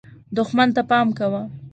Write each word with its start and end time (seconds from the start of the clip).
دښمن 0.35 0.69
ته 0.75 0.81
پام 0.89 1.07
کوه. 1.17 1.41